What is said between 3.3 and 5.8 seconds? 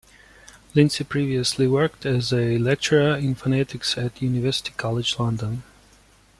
phonetics at University College London.